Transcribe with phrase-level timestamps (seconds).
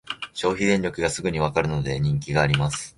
[0.33, 2.89] 消費電力がすぐにわかるので人気があります